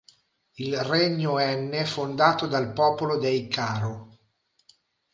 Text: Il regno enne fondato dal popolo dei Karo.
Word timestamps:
Il 0.55 0.79
regno 0.79 1.37
enne 1.37 1.85
fondato 1.85 2.47
dal 2.47 2.73
popolo 2.73 3.19
dei 3.19 3.47
Karo. 3.47 4.09